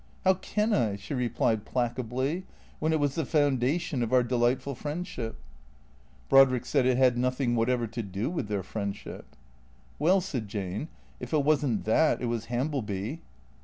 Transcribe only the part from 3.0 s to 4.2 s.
the foun dation of